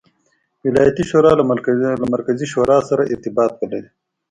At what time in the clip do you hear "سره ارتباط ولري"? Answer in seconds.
2.89-3.89